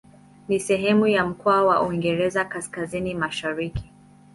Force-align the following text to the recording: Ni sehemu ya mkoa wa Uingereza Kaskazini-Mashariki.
Ni 0.47 0.59
sehemu 0.59 1.07
ya 1.07 1.25
mkoa 1.25 1.63
wa 1.65 1.81
Uingereza 1.83 2.45
Kaskazini-Mashariki. 2.45 3.91